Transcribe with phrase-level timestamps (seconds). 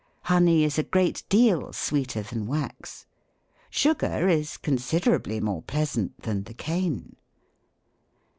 [0.33, 3.05] "Honey is a great deal sweeter than wax.""
[3.69, 7.17] Sugar is considerably more pleasant than the cane."